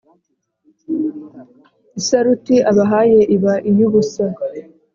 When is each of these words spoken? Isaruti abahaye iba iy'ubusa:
Isaruti 1.99 2.55
abahaye 2.71 3.19
iba 3.35 3.53
iy'ubusa: 3.69 4.25